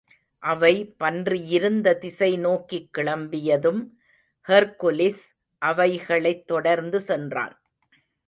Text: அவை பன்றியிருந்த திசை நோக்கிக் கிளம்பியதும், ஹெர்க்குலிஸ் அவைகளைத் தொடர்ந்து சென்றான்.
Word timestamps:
அவை 0.39 0.85
பன்றியிருந்த 0.97 1.93
திசை 1.93 2.37
நோக்கிக் 2.37 2.89
கிளம்பியதும், 2.97 3.81
ஹெர்க்குலிஸ் 4.47 5.23
அவைகளைத் 5.61 6.47
தொடர்ந்து 6.47 7.01
சென்றான். 7.01 7.61